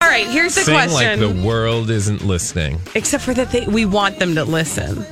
[0.00, 1.18] All right, here's the Sing like question.
[1.18, 2.80] the world isn't listening.
[2.94, 5.04] Except for that they, we want them to listen.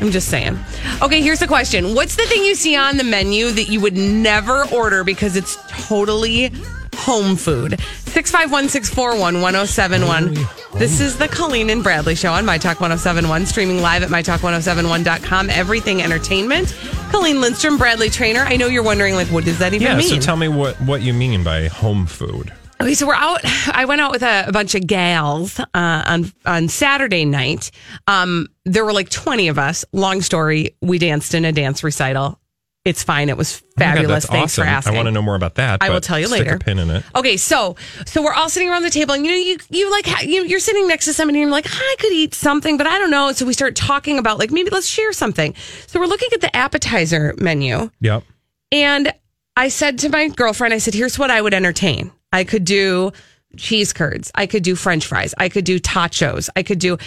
[0.00, 0.58] I'm just saying.
[1.02, 1.94] Okay, here's the question.
[1.94, 5.58] What's the thing you see on the menu that you would never order because it's
[5.88, 6.50] totally
[6.94, 7.78] home food?
[8.06, 10.34] 651 641 1071.
[10.78, 15.50] This is the Colleen and Bradley Show on My Talk 1071, streaming live at MyTalk1071.com.
[15.50, 16.74] Everything entertainment.
[17.10, 18.40] Colleen Lindstrom, Bradley Traynor.
[18.40, 20.08] I know you're wondering, like, what does that even Yeah, mean?
[20.08, 22.52] so tell me what, what you mean by home food.
[22.80, 23.40] Okay, so we're out.
[23.74, 27.70] I went out with a, a bunch of gals uh, on on Saturday night.
[28.06, 29.84] Um, there were like twenty of us.
[29.92, 30.76] Long story.
[30.82, 32.38] We danced in a dance recital.
[32.84, 33.30] It's fine.
[33.30, 34.26] It was Oh God, fabulous.
[34.26, 34.64] Thanks awesome.
[34.64, 34.92] for asking.
[34.94, 35.82] I want to know more about that.
[35.82, 36.54] I will tell you stick later.
[36.56, 37.02] a pin in it.
[37.16, 40.22] Okay, so so we're all sitting around the table, and you know, you you like
[40.24, 42.98] you, you're sitting next to somebody, and you're like, I could eat something, but I
[42.98, 43.32] don't know.
[43.32, 45.54] So we start talking about like maybe let's share something.
[45.86, 48.22] So we're looking at the appetizer menu, Yep.
[48.70, 49.12] and
[49.56, 52.12] I said to my girlfriend, I said, here's what I would entertain.
[52.36, 53.12] I could do
[53.56, 54.30] cheese curds.
[54.34, 55.34] I could do french fries.
[55.38, 56.50] I could do tachos.
[56.54, 56.98] I could do,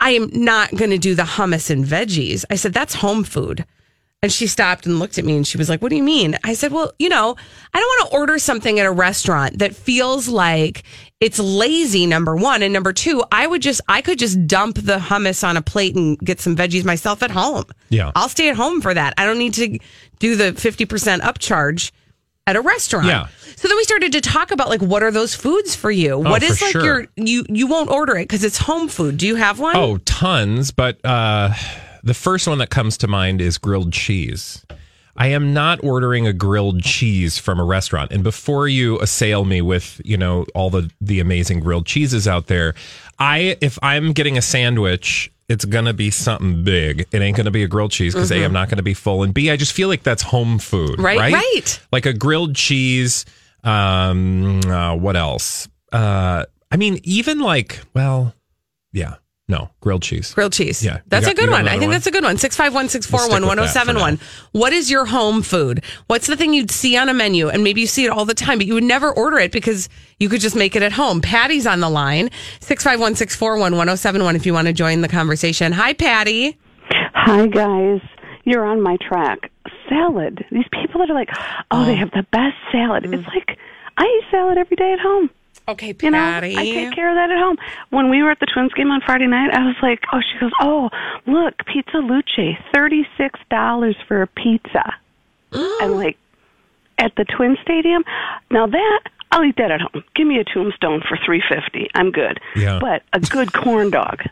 [0.00, 2.44] I am not going to do the hummus and veggies.
[2.50, 3.64] I said, that's home food.
[4.20, 6.36] And she stopped and looked at me and she was like, What do you mean?
[6.42, 7.36] I said, Well, you know,
[7.72, 10.82] I don't want to order something at a restaurant that feels like
[11.20, 12.64] it's lazy, number one.
[12.64, 15.94] And number two, I would just, I could just dump the hummus on a plate
[15.94, 17.66] and get some veggies myself at home.
[17.90, 18.10] Yeah.
[18.16, 19.14] I'll stay at home for that.
[19.18, 19.78] I don't need to
[20.18, 21.92] do the 50% upcharge
[22.48, 23.06] at a restaurant.
[23.06, 23.26] Yeah.
[23.56, 26.18] So then we started to talk about like, what are those foods for you?
[26.18, 26.84] what Oh, for like sure.
[26.84, 29.18] your, you, you won't order it because it's home food.
[29.18, 29.76] Do you have one?
[29.76, 30.70] Oh, tons.
[30.70, 31.52] But uh,
[32.02, 34.64] the first one that comes to mind is grilled cheese.
[35.16, 38.12] I am not ordering a grilled cheese from a restaurant.
[38.12, 42.46] And before you assail me with, you know, all the the amazing grilled cheeses out
[42.46, 42.74] there,
[43.18, 47.06] I if I'm getting a sandwich, it's gonna be something big.
[47.10, 49.32] It ain't gonna be a grilled cheese because A, I'm not gonna be full, and
[49.32, 51.04] B, I just feel like that's home food, Mm-hmm.
[51.04, 51.32] Right, right?
[51.32, 51.80] right.
[51.92, 53.24] Like a grilled cheese.
[53.64, 55.68] Um, uh, what else?
[55.92, 58.34] Uh, I mean, even like, well,
[58.92, 59.14] yeah,
[59.48, 60.34] no, grilled cheese.
[60.34, 60.84] Grilled cheese.
[60.84, 60.96] Yeah.
[60.96, 61.66] You That's got- a good one.
[61.66, 61.90] I think one?
[61.92, 62.36] that's a good one.
[62.36, 64.20] 651 641 We'll stick with that for 1071.
[64.52, 65.82] What is your home food?
[66.06, 67.48] What's the thing you'd see on a menu?
[67.48, 69.88] And maybe you see it all the time, but you would never order it because
[70.20, 71.22] you could just make it at home.
[71.22, 72.30] Patty's on the line.
[72.60, 75.72] 651 641 1071 if you want to join the conversation.
[75.72, 76.58] Hi, Patty.
[77.14, 78.00] Hi, guys.
[78.44, 79.50] You're on my track.
[79.88, 80.44] Salad.
[80.52, 81.30] These people that are like,
[81.70, 81.96] oh, they oh.
[81.96, 83.04] have the best salad.
[83.06, 83.58] It's like,
[83.96, 85.30] I eat salad every day at home.
[85.68, 86.56] Okay, You know, Patty.
[86.56, 87.56] I take care of that at home.
[87.90, 90.38] When we were at the Twins game on Friday night, I was like, oh, she
[90.40, 90.88] goes, oh,
[91.26, 94.94] look, Pizza Luce, $36 for a pizza.
[95.52, 96.16] I'm like,
[96.98, 98.04] at the Twin Stadium?
[98.50, 100.02] Now that, I'll eat that at home.
[100.14, 102.40] Give me a tombstone for 350 I'm good.
[102.56, 102.78] Yeah.
[102.80, 104.22] But a good corn dog,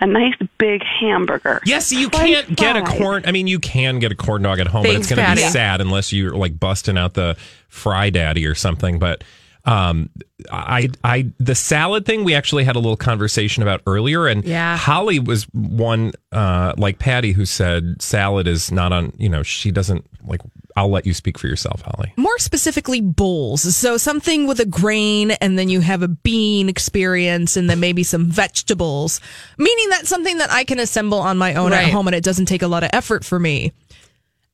[0.00, 1.60] a nice big hamburger.
[1.64, 2.98] Yes, you French can't get a fries.
[2.98, 3.22] corn.
[3.26, 5.34] I mean, you can get a corn dog at home, but Thanks, it's going to
[5.36, 5.52] be Patty.
[5.52, 7.36] sad unless you're like busting out the
[7.68, 8.98] fry daddy or something.
[8.98, 9.22] But
[9.68, 10.08] um,
[10.50, 14.76] I, I, the salad thing, we actually had a little conversation about earlier, and Yeah.
[14.76, 19.12] Holly was one uh, like Patty who said salad is not on.
[19.18, 20.40] You know, she doesn't like.
[20.76, 22.12] I'll let you speak for yourself, Holly.
[22.16, 23.62] more specifically bowls.
[23.74, 28.04] So something with a grain and then you have a bean experience and then maybe
[28.04, 29.20] some vegetables.
[29.58, 31.86] Meaning that's something that I can assemble on my own Right.
[31.88, 33.72] at home and it doesn't take a lot of effort for me.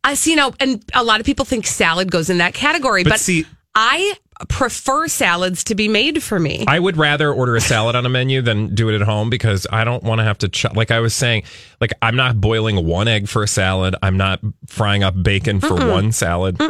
[0.03, 3.11] I see now, and a lot of people think salad goes in that category, But
[3.11, 3.44] but, see-
[3.75, 4.15] I
[4.49, 6.65] prefer salads to be made for me.
[6.67, 9.67] I would rather order a salad on a menu than do it at home because
[9.71, 10.77] I don't want to have to chop.
[10.77, 11.45] Like I was saying,
[11.81, 13.95] like I'm not boiling one egg for a salad.
[14.03, 16.61] I'm not frying up bacon for one salad.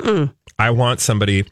[0.59, 1.45] I want somebody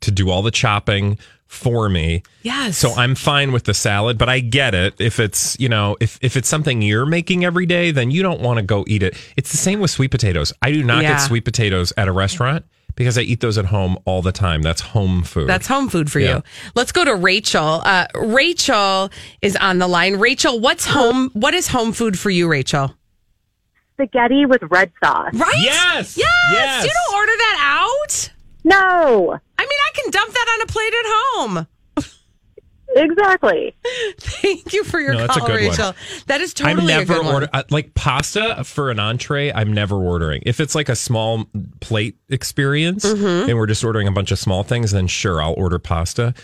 [0.00, 2.22] to do all the chopping for me.
[2.42, 2.76] yes.
[2.76, 4.94] So I'm fine with the salad, but I get it.
[5.00, 8.40] If it's, you know, if, if it's something you're making every day, then you don't
[8.40, 9.16] want to go eat it.
[9.36, 10.52] It's the same with sweet potatoes.
[10.60, 11.12] I do not Yeah.
[11.12, 12.64] get sweet potatoes at a restaurant
[12.96, 14.62] because I eat those at home all the time.
[14.62, 15.48] That's home food.
[15.48, 16.36] That's home food for Yeah.
[16.36, 16.42] you.
[16.74, 17.80] Let's go to Rachel.
[17.84, 19.10] Uh, Rachel
[19.42, 20.16] is on the line.
[20.16, 21.30] Rachel, what's home?
[21.34, 22.94] What is home food for you, Rachel?
[23.94, 25.30] spaghetti with red sauce.
[25.32, 25.54] Right?
[25.56, 26.18] Yes!
[26.18, 26.28] Yes.
[26.52, 26.84] Yes!
[26.84, 28.30] You don't order that out.
[28.62, 31.66] No, I mean, I can dump that on a plate at home.
[32.94, 33.74] Exactly.
[34.18, 35.70] Thank you for your No, that's a call, good one.
[35.70, 35.94] Rachel.
[36.26, 39.52] That is totally I'm a never good order uh, like pasta for an entree.
[39.52, 40.42] I'm never ordering.
[40.46, 41.46] If it's like a small
[41.80, 43.48] plate experience Mm-hmm.
[43.50, 46.34] and we're just ordering a bunch of small things, then sure, I'll order pasta.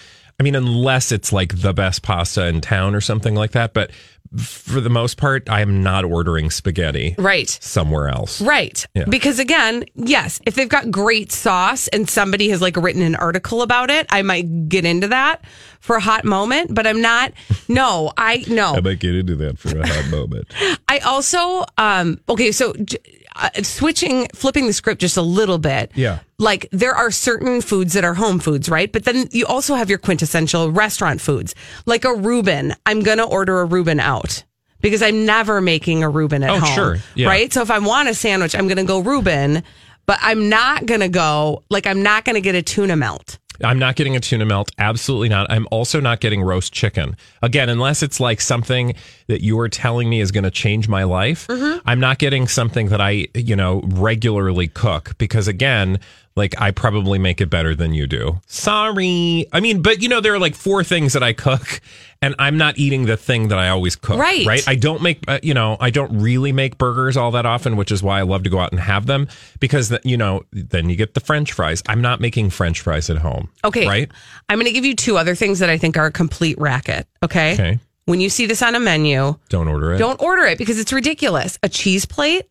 [0.40, 3.74] I mean, unless it's like the best pasta in town or something like that.
[3.74, 3.90] But
[4.38, 7.48] for the most part, I am not ordering spaghetti Right.
[7.60, 8.40] somewhere else.
[8.40, 8.84] Right.
[8.94, 9.04] Yeah.
[9.08, 13.62] Because again, yes, if they've got great sauce and somebody has like written an article
[13.62, 15.44] about it, I might get into that
[15.80, 17.32] for a hot moment, but I'm not.
[17.68, 18.74] No, I no.
[18.74, 20.46] I might get into that for a hot moment.
[20.88, 22.98] I also um okay, so j-
[23.36, 25.92] uh, switching flipping the script just a little bit.
[25.94, 26.20] Yeah.
[26.38, 28.90] Like there are certain foods that are home foods, right?
[28.92, 31.54] But then you also have your quintessential restaurant foods.
[31.86, 34.44] Like a Reuben, I'm going to order a Reuben out.
[34.80, 36.74] Because I'm never making a Reuben at Oh, home.
[36.74, 36.96] sure.
[37.14, 37.28] Yeah.
[37.28, 37.52] Right?
[37.52, 39.62] So if I want a sandwich, I'm going to go Reuben,
[40.06, 43.38] but I'm not going to go like I'm not going to get a tuna melt.
[43.62, 44.70] I'm not getting a tuna melt.
[44.78, 45.50] Absolutely not.
[45.50, 47.16] I'm also not getting roast chicken.
[47.42, 48.94] Again, unless it's like something
[49.28, 51.78] that you are telling me is going to change my life, mm-hmm.
[51.86, 56.00] I'm not getting something that I, you know, regularly cook because again,
[56.34, 58.40] like I probably make it better than you do.
[58.46, 59.46] Sorry.
[59.52, 61.80] I mean, but you know, there are like four things that I cook
[62.22, 64.18] and I'm not eating the thing that I always cook.
[64.18, 64.46] Right.
[64.46, 64.66] Right.
[64.66, 67.92] I don't make, uh, you know, I don't really make burgers all that often, which
[67.92, 69.28] is why I love to go out and have them
[69.60, 71.82] because, the, you know, then you get the French fries.
[71.86, 73.50] I'm not making French fries at home.
[73.64, 73.86] Okay.
[73.86, 74.10] Right.
[74.48, 77.06] I'm going to give you two other things that I think are a complete racket.
[77.22, 77.52] Okay.
[77.54, 77.78] Okay.
[78.06, 79.98] When you see this on a menu, Don't order it.
[79.98, 81.58] don't order it because it's ridiculous.
[81.62, 82.46] A cheese plate?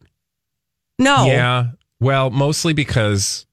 [0.99, 1.25] No.
[1.25, 1.71] Yeah.
[1.99, 3.45] Well, mostly because,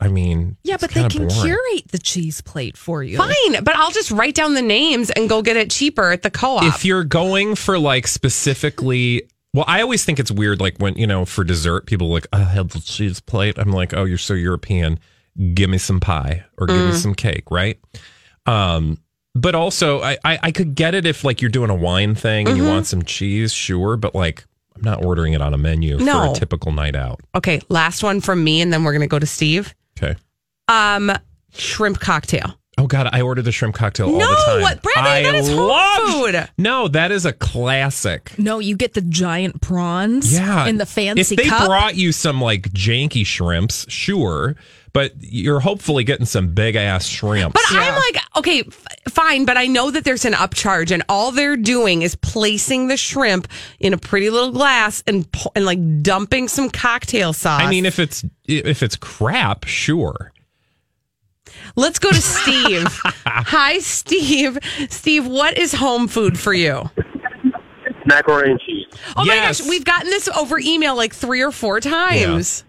[0.00, 1.42] I mean, Yeah, it's but they can boring.
[1.44, 3.16] curate the cheese plate for you.
[3.16, 6.30] Fine, but I'll just write down the names and go get it cheaper at the
[6.30, 6.62] co-op.
[6.64, 9.22] If you're going for like specifically,
[9.54, 12.26] well, I always think it's weird, like when you know for dessert, people are like
[12.32, 13.58] I have the cheese plate.
[13.58, 14.98] I'm like, oh, you're so European.
[15.54, 16.86] Give me some pie or give Mm.
[16.86, 17.78] me some cake, right?
[18.46, 18.98] Um,
[19.34, 22.48] but also, I, I I could get it if like you're doing a wine thing
[22.48, 22.64] and Mm-hmm.
[22.64, 23.96] you want some cheese, sure.
[23.96, 27.20] But like, I'm not ordering it on a menu for a typical night out.
[27.34, 29.74] okay, last one from me, and then we're going to go to Steve.
[30.68, 30.76] Okay.
[30.78, 31.12] Um,
[31.52, 32.54] shrimp cocktail.
[32.80, 34.60] Oh God, I ordered the shrimp cocktail all the time.
[34.62, 36.48] what- Bradley, I that is home love- food.
[36.58, 38.32] No, that is a classic.
[38.38, 41.66] No, you get the giant prawns Yeah, in the fancy If they cup.
[41.66, 44.54] brought you some like janky shrimps, sure,
[44.92, 47.60] but you're hopefully getting some big ass shrimps.
[47.68, 51.32] But I'm like, okay, f- fine, but I know that there's an upcharge, and all
[51.32, 53.48] they're doing is placing the shrimp
[53.80, 55.26] in a pretty little glass and
[55.56, 57.60] and like dumping some cocktail sauce.
[57.60, 60.30] I mean, if it's if it's crap, sure.
[61.78, 62.86] Let's go to Steve.
[63.26, 64.58] Hi, Steve.
[64.90, 66.90] Steve, what is home food for you?
[68.06, 68.86] macaroni and cheese.
[69.16, 69.60] Oh Yes.
[69.60, 72.64] my gosh, we've gotten this over email like three or four times.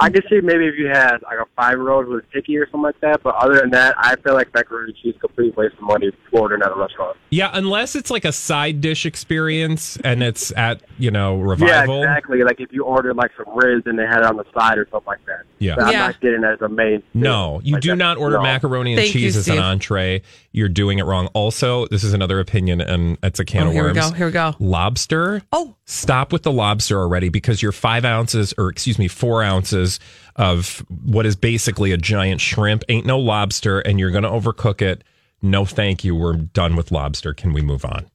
[0.00, 2.56] I could see maybe if you had like a five year old who was picky
[2.56, 5.16] or something like that, but other than that, I feel like macaroni and cheese is
[5.16, 7.16] a complete waste of money for ordering at a restaurant.
[7.30, 12.00] Yeah, unless it's like a side dish experience and it's at you know revival.
[12.00, 12.42] Yeah, exactly.
[12.42, 14.86] Like if you ordered like some ribs and they had it on the side or
[14.90, 15.42] something like that.
[15.58, 15.74] Yeah.
[15.76, 16.06] But I'm Yeah.
[16.06, 17.02] not getting it as a main.
[17.14, 17.96] No, you like do that.
[17.96, 18.42] not order No.
[18.42, 20.22] macaroni and Thank you, cheese as an entree.
[20.52, 21.28] You're doing it wrong.
[21.34, 24.10] Also, this is another opinion, and it's a can Oh, of here we worms.
[24.10, 24.16] go.
[24.16, 24.54] Here we go.
[24.58, 25.42] Lobster.
[25.52, 25.74] Oh.
[25.84, 29.89] stop with the lobster already because you're five ounces, or excuse me, four ounces
[30.36, 32.84] of what is basically a giant shrimp.
[32.88, 35.02] Ain't no lobster, and you're going to overcook it.
[35.42, 36.14] No, thank you.
[36.14, 37.32] We're done with lobster.
[37.34, 38.06] Can we move on?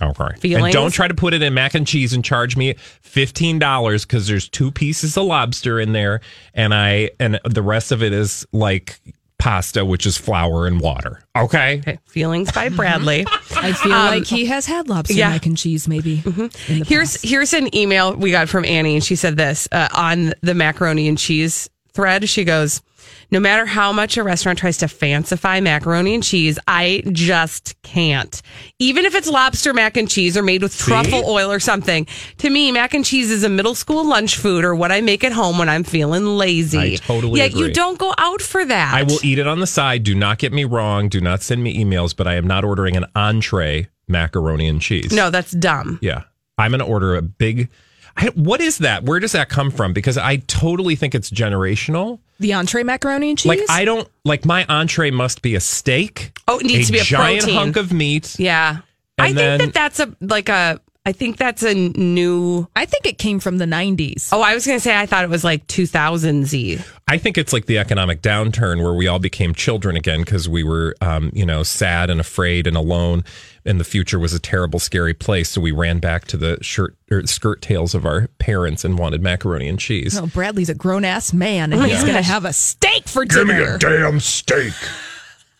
[0.00, 0.36] Okay.
[0.38, 0.66] Feelings?
[0.66, 4.04] And don't try to put it in mac and cheese and charge me fifteen dollars
[4.04, 6.20] because there's two pieces of lobster in there,
[6.54, 9.00] and I and the rest of it is like
[9.38, 11.22] pasta, which is flour and water.
[11.36, 11.78] Okay.
[11.78, 13.24] Okay, feelings by Bradley.
[13.52, 15.26] I feel like he has had lobster Um, yeah.
[15.26, 15.34] Mm-hmm.
[15.34, 16.22] mac and cheese, maybe.
[16.24, 16.32] in
[16.80, 17.24] the Here's past.
[17.24, 21.08] here's an email we got from Annie, and she said this uh, on the macaroni
[21.08, 22.28] and cheese thread.
[22.28, 22.82] She goes,
[23.30, 28.40] "No matter how much a restaurant tries to fancify macaroni and cheese, I just can't.
[28.78, 32.06] Even if it's lobster mac and cheese or made with truffle oil or something.
[32.38, 35.24] To me, mac and cheese is a middle school lunch food or what I make
[35.24, 36.94] at home when I'm feeling lazy.
[36.94, 38.94] I totally Yet you don't go out for that.
[38.94, 40.04] I will eat it on the side.
[40.04, 41.08] Do not get me wrong.
[41.08, 45.12] Do not send me emails, but I am not ordering an entree macaroni and cheese.
[45.12, 45.98] No, that's dumb.
[46.02, 46.22] Yeah.
[46.56, 47.70] I'm going to order a big.
[48.18, 49.04] I, what is that?
[49.04, 49.92] Where does that come from?
[49.92, 52.18] Because I totally think it's generational.
[52.40, 53.46] the entree macaroni and cheese.
[53.48, 56.32] Like I don't like my entree must be a steak.
[56.48, 57.56] Oh, it needs to be a giant protein.
[57.58, 58.36] hunk of meat.
[58.38, 58.78] Yeah.
[59.18, 62.68] I And think that that's a like a I think that's a new.
[62.76, 64.28] I think it came from the 90s.
[64.30, 66.80] Oh, I was going to say I thought it was like 2000 Z.
[67.06, 70.62] I think it's like the economic downturn where we all became children again because we
[70.62, 73.24] were, um, you know, sad and afraid and alone,
[73.64, 75.48] and the future was a terrible, scary place.
[75.48, 79.22] So we ran back to the shirt or skirt tails of our parents and wanted
[79.22, 80.18] macaroni and cheese.
[80.18, 83.78] Oh, Bradley's a grown ass man and he's going to have a steak for dinner.
[83.78, 84.74] Give me A damn steak.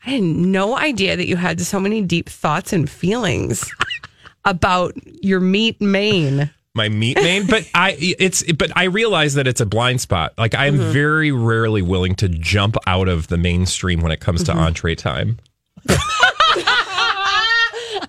[0.05, 3.65] I had no idea that you had so many deep thoughts and feelings
[4.49, 6.51] about your meat main.
[6.75, 10.55] my meat main but i it's but i realize that it's a blind spot like
[10.55, 10.93] i'm Mm-hmm.
[10.93, 14.59] very rarely willing to jump out of the mainstream when it comes Mm-hmm.
[14.59, 15.39] to entree time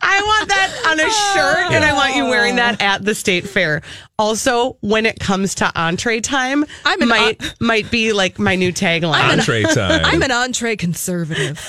[0.02, 3.48] I want that on a shirt and I want you wearing that at the state
[3.48, 3.82] fair.
[4.20, 8.72] Also, when it comes to entree time, I'm an might might be like my new
[8.72, 9.32] tagline.
[9.32, 11.60] entree time I'm an entree conservative.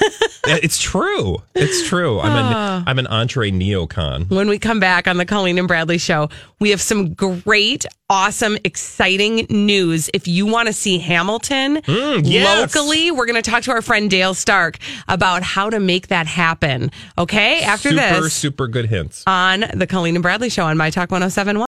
[0.44, 2.82] it's true it's true i'm an ah.
[2.86, 6.28] i'm an entree neocon when we come back on the Colleen and Bradley show,
[6.58, 10.10] we have some great, awesome, exciting news.
[10.12, 12.74] If you want to see Hamilton mm, yes.
[12.74, 14.78] locally, we're going to talk to our friend Dale Stark
[15.08, 16.90] about how to make that happen.
[17.16, 18.10] Okay, after this.
[18.10, 21.69] super this super good hints on the Colleen and Bradley show on My Talk 1071.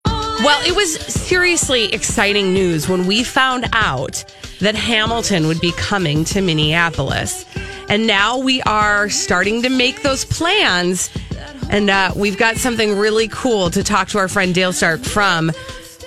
[0.47, 4.23] Well, it was seriously exciting news when we found out
[4.61, 7.43] that Hamilton would be coming to Minneapolis.
[7.89, 11.09] And now we are starting to make those plans.
[11.69, 15.47] And uh, we've got something really cool to talk to our friend Dale Stark from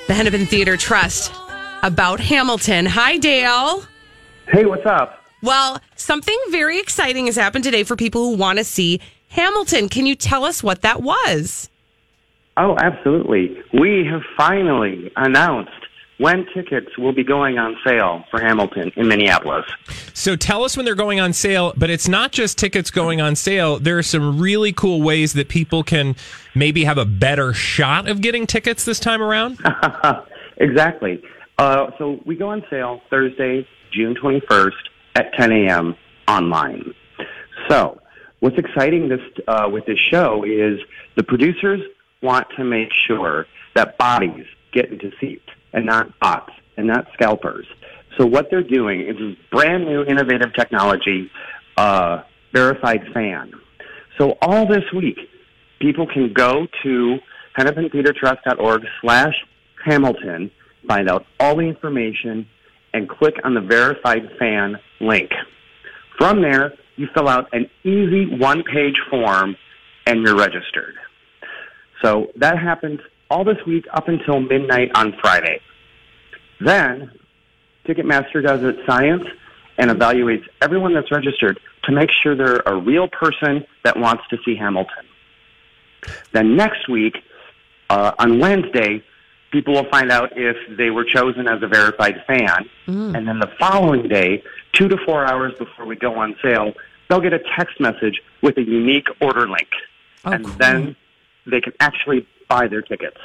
[0.06, 1.34] the Hennepin Theatre Trust
[1.82, 2.86] about Hamilton.
[2.86, 3.84] Hi, Dale.
[4.48, 5.22] Hey, what's up?
[5.42, 9.90] Well, something very exciting has happened today for people who want to see Hamilton.
[9.90, 11.69] Can you tell us what that was?
[12.62, 13.56] Oh, absolutely.
[13.72, 15.70] We have finally announced
[16.18, 19.64] when tickets will be going on sale for Hamilton in Minneapolis.
[20.12, 23.34] so tell us when they're going on sale but it's not just tickets going on
[23.34, 26.14] sale there are some really cool ways that people can
[26.54, 29.58] maybe have a better shot of getting tickets this time around
[30.58, 31.22] exactly.
[31.56, 34.72] Uh, so we go on sale Thursday, June 21st
[35.14, 35.96] at 10 a.m.
[36.28, 36.92] online.
[37.70, 37.98] So
[38.40, 40.78] what's exciting this uh, with this show is
[41.16, 41.80] the producers
[42.22, 47.66] want to make sure that bodies get seats and not bots and not scalpers.
[48.18, 49.16] So what they're doing is
[49.50, 51.30] brand new innovative technology,
[51.76, 52.22] uh,
[52.52, 53.52] verified fan.
[54.18, 55.18] So all this week,
[55.80, 57.18] people can go to
[57.58, 59.34] hennepintheatertrust.org slash
[59.84, 60.50] Hamilton,
[60.86, 62.46] find out all the information,
[62.92, 65.30] and click on the verified fan link.
[66.18, 69.56] From there, you fill out an easy one-page form,
[70.06, 70.96] and you're registered.
[72.02, 75.60] So that happens all this week up until midnight on Friday.
[76.60, 77.10] Then,
[77.86, 79.24] Ticketmaster does its science
[79.78, 84.38] and evaluates everyone that's registered to make sure they're a real person that wants to
[84.44, 85.06] see Hamilton.
[86.32, 87.22] Then next week,
[87.88, 89.02] uh, on Wednesday,
[89.50, 92.68] people will find out if they were chosen as a verified fan.
[93.16, 94.42] And then the following day,
[94.72, 96.72] two to four hours before we go on sale,
[97.08, 99.68] they'll get a text message with a unique order link.
[100.24, 100.96] and then
[101.46, 103.16] they can actually buy their tickets.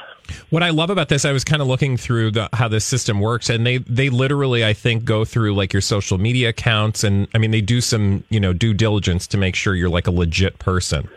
[0.50, 3.20] What I love about this, I was kind of looking through the, how this system
[3.20, 7.28] works, and they they literally, I think, go through like your social media accounts, and
[7.34, 10.10] I mean, they do some you know due diligence to make sure you're like a
[10.10, 11.08] legit person.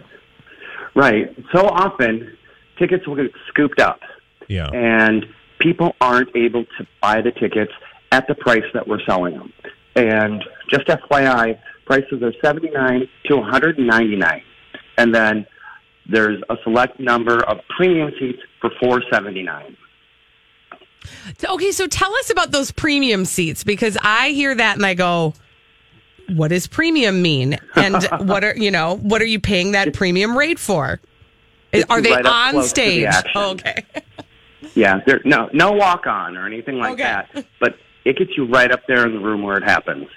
[0.95, 1.35] Right.
[1.53, 2.35] So often,
[2.77, 3.99] tickets will get scooped up.
[4.47, 4.67] Yeah.
[4.73, 5.27] and
[5.59, 7.71] people aren't able to buy the tickets
[8.11, 9.53] at the price that we're selling them.
[9.95, 14.41] And just FYI, prices are 79 to 199
[14.99, 15.47] and then
[16.09, 19.75] there's a select number of premium seats for 479
[21.43, 25.33] Okay, so tell us about those premium seats because I hear that and I go,
[26.27, 27.57] what does premium mean?
[27.75, 30.99] And what are you know, what are you paying that premium rate for?
[31.89, 33.13] Are they right on to the stage?
[33.35, 33.85] Oh, okay.
[34.75, 37.03] Yeah, there no no walk on or anything like Okay.
[37.03, 37.75] that, but
[38.05, 40.07] it gets you right up there in the room where it happens.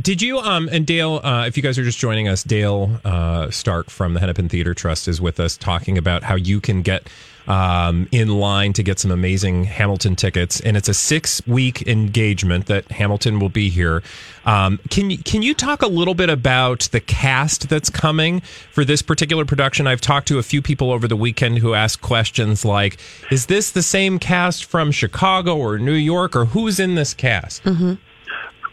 [0.00, 3.50] Did you um and Dale, uh, if you guys are just joining us, Dale uh,
[3.50, 7.08] Stark from the Hennepin Theatre Trust is with us talking about how you can get
[7.48, 12.66] um, in line to get some amazing Hamilton tickets, and it's a six week engagement
[12.66, 14.02] that Hamilton will be here.
[14.44, 18.40] Um, can you can you talk a little bit about the cast that's coming
[18.70, 19.86] for this particular production?
[19.86, 22.98] I've talked to a few people over the weekend who asked questions like,
[23.30, 27.62] "Is this the same cast from Chicago or New York, or who's in this cast?"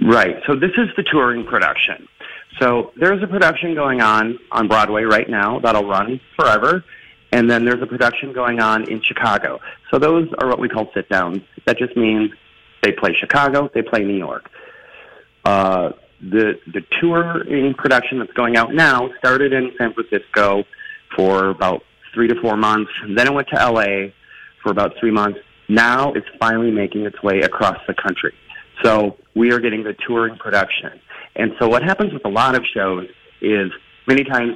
[0.02, 0.38] Right.
[0.48, 2.08] So this is the touring production.
[2.60, 6.84] So there's a production going on on Broadway right now that'll run forever.
[7.32, 9.60] And then there's a production going on in Chicago.
[9.92, 11.42] So those are what we call sit downs.
[11.66, 12.32] That just means
[12.82, 14.50] they play Chicago, they play New York.
[15.44, 20.64] Uh, the the touring production that's going out now started in San Francisco
[21.16, 21.84] for about
[22.14, 22.92] three to four months.
[23.08, 24.12] Then it went to LA
[24.64, 25.40] for about three months.
[25.68, 28.34] Now it's finally making its way across the country.
[28.84, 31.00] So we are getting the touring production.
[31.36, 33.08] And so what happens with a lot of shows
[33.42, 33.72] is
[34.08, 34.56] many times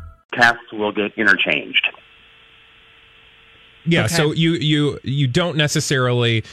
[0.33, 1.87] Casts will get interchanged.
[3.85, 4.13] Yeah, Okay.
[4.13, 6.43] so you you you don't necessarily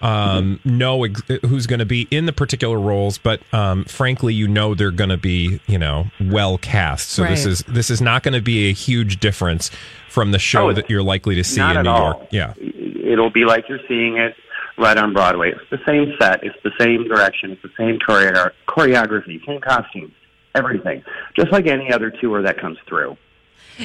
[0.00, 4.48] um, know ex- who's going to be in the particular roles, but um, frankly, you
[4.48, 7.10] know they're going to be you know well cast.
[7.10, 9.70] So this is this is not going to be a huge difference
[10.08, 12.10] from the show Oh, that you're likely to see Not in at New all.
[12.14, 12.28] York.
[12.30, 14.34] Yeah, It'll be like you're seeing it
[14.78, 15.50] right on Broadway.
[15.52, 20.12] It's the same set, it's the same direction, it's the same choreo- choreography, same costumes,
[20.54, 21.02] everything.
[21.36, 23.16] Just like any other tour that comes through.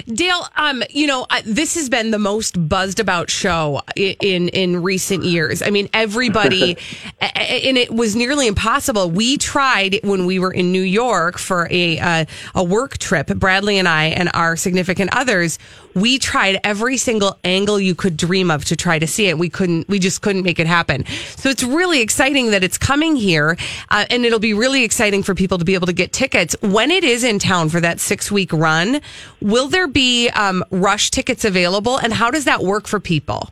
[0.07, 4.49] Dale, um, you know, I- this has been the most buzzed about show i- in
[4.49, 5.61] in recent years.
[5.61, 6.77] I mean, everybody,
[7.21, 9.09] and it was nearly impossible.
[9.11, 13.27] We tried when we were in New York for a uh, a work trip.
[13.27, 15.59] Bradley and I and our significant others.
[15.93, 19.37] We tried every single angle you could dream of to try to see it.
[19.37, 19.87] We couldn't.
[19.87, 21.05] We just couldn't make it happen.
[21.05, 23.57] So it's really exciting that it's coming here,
[23.89, 26.91] uh, and it'll be really exciting for people to be able to get tickets when
[26.91, 29.01] it is in town for that six week run.
[29.41, 33.49] Will there be um, rush tickets available, and how does that work for people?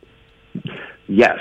[1.06, 1.38] Yes.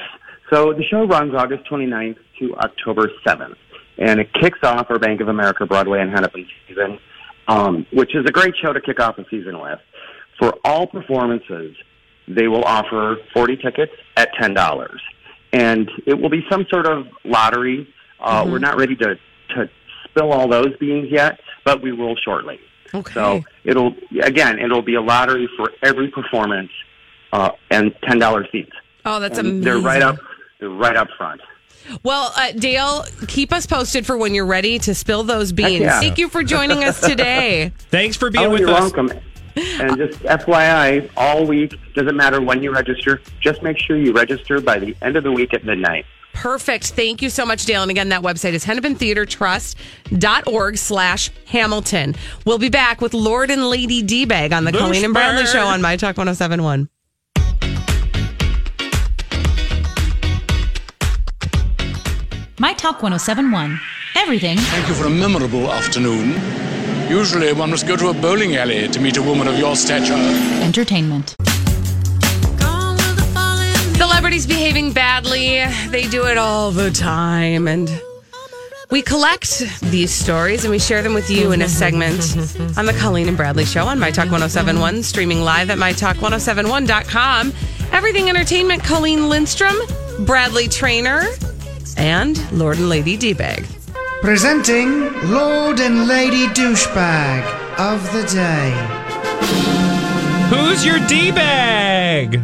[0.51, 3.55] So the show runs August 29th to October 7th,
[3.97, 6.99] and it kicks off our Bank of America Broadway and Hennepin season,
[7.47, 9.79] um, which is a great show to kick off a season with.
[10.41, 11.75] For all performances,
[12.27, 14.97] they will offer 40 tickets at $10.
[15.53, 17.87] And it will be some sort of lottery.
[18.19, 19.15] Uh, We're not ready to,
[19.55, 19.69] to
[20.05, 22.59] spill all those beans yet, but we will shortly.
[22.91, 23.13] Okay.
[23.13, 26.71] So it'll, again, it'll be a lottery for every performance
[27.31, 28.71] uh, and $10 seats.
[29.05, 29.61] oh, that's And amazing.
[29.63, 30.17] They're right up.
[30.59, 31.41] They're right up front.
[32.03, 35.81] Well, uh, Dale, keep us posted for when you're ready to spill those beans.
[35.81, 35.99] yeah.
[35.99, 37.73] Thank you for joining us today.
[37.89, 38.91] thanks for being oh, with you're us.
[38.93, 39.11] welcome.
[39.55, 43.21] And just FYI, all week doesn't matter when you register.
[43.39, 46.05] Just make sure you register by the end of the week at midnight.
[46.33, 46.91] Perfect.
[46.91, 47.81] Thank you so much, Dale.
[47.81, 52.15] And again, that website is hennepintheatertrust.org slash Hamilton.
[52.45, 55.81] We'll be back with Lord and Lady D-Bag on the Colleen and Bradley Show on
[55.81, 56.87] My Talk 1071.
[62.59, 63.79] My Talk 1071.
[64.15, 66.33] Everything Thank you for a memorable afternoon.
[67.11, 70.13] Usually one must go to a bowling alley to meet a woman of your stature.
[70.63, 71.35] entertainment.
[73.97, 75.65] Celebrities behaving badly.
[75.89, 77.67] They do it all the time.
[77.67, 77.91] And
[78.91, 81.73] we collect these stories and we share them with you in a mm-hmm.
[81.73, 82.79] segment mm-hmm.
[82.79, 87.53] on the Colleen and Bradley Show on My Talk 1071, streaming live at MyTalk1071.com.
[87.91, 89.75] Everything Entertainment, Colleen Lindstrom,
[90.21, 91.23] Bradley Traynor,
[91.97, 93.65] and Lord and Lady D-Bag.
[94.21, 97.43] Presenting Lord and Lady Douchebag
[97.79, 98.71] of the Day.
[100.55, 102.39] Who's your d bag?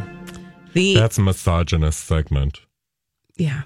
[0.74, 2.62] The That's a misogynist segment.
[3.36, 3.64] yeah,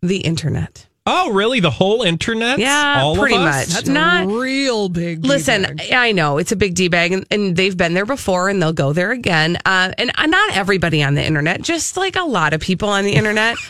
[0.00, 0.86] the internet.
[1.04, 1.60] Oh, really?
[1.60, 2.58] The whole internet?
[2.58, 3.66] Yeah, All pretty of us?
[3.68, 3.74] much.
[3.76, 5.24] That's Not a real big.
[5.24, 5.92] Listen, D-bag.
[5.92, 8.74] I know it's a big D bag, and, and they've been there before, and they'll
[8.74, 9.56] go there again.
[9.64, 13.04] Uh, and uh, not everybody on the internet, just like a lot of people on
[13.04, 13.56] the internet.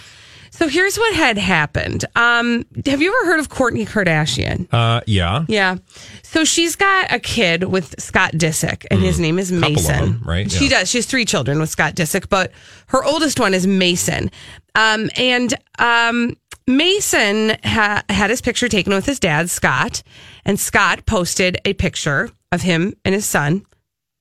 [0.58, 2.04] so here's what had happened.
[2.16, 4.66] Um, have you ever heard of Kourtney Kardashian?
[4.72, 5.44] Uh, yeah.
[5.48, 5.76] Yeah.
[6.22, 9.94] So she's got a kid with Scott Disick, and his name is Mason.
[9.94, 10.50] them, right?
[10.50, 10.80] She Yeah.
[10.80, 10.90] does.
[10.90, 12.52] She has three children with Scott Disick, but
[12.88, 14.30] her oldest one is Mason.
[14.74, 20.02] Um, and um, Mason ha- had his picture taken with his dad, Scott,
[20.44, 23.64] and Scott posted a picture of him and his son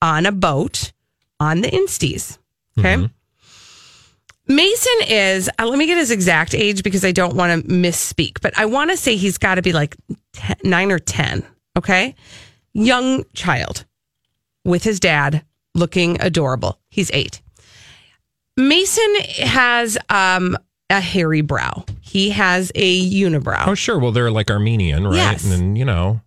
[0.01, 0.91] on a boat
[1.39, 2.37] on the Insties.
[2.79, 3.09] Okay.
[4.47, 8.39] Mason is, uh, let me get his exact age because I don't want to misspeak,
[8.41, 9.95] but I want to say he's got to be like
[10.33, 11.43] 10, nine or 10.
[11.77, 12.15] Okay.
[12.73, 13.85] Young child
[14.63, 15.43] with his dad
[15.75, 16.79] looking adorable.
[16.89, 17.41] He's eight.
[18.55, 20.57] Mason has um,
[20.89, 21.85] a hairy brow.
[22.01, 23.67] He has a unibrow.
[23.67, 23.99] Oh, sure.
[23.99, 25.15] Well, they're like Armenian, right?
[25.15, 25.43] Yes.
[25.43, 26.21] And then, you know,